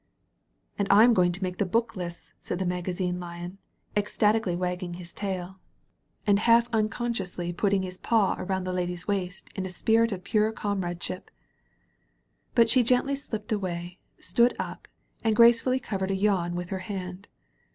[0.79, 3.59] "And I am going to make the book lists!" said the Magazine Lion,
[3.95, 5.59] ecstatically wagging his tail,
[6.25, 9.49] 229 THE VALLEY OF VISION and half unconscioiisly putting his paw around the lady's waist
[9.55, 11.29] in a spirit of pure comradeship.
[12.55, 14.87] But she gently slipped away, stood up»
[15.23, 17.27] and grace fully covered a yawn with her hand.